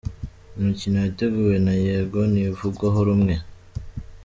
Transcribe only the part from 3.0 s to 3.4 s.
rumwe